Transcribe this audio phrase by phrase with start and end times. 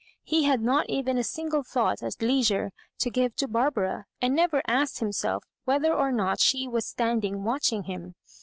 [0.23, 4.63] He had not even a single thought at leisure to give to Barbara, and never
[4.65, 8.15] asked himself whether or not she was standing watching him.